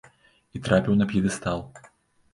І 0.59 0.61
трапіў 0.69 0.97
на 1.01 1.07
п'едэстал. 1.11 1.65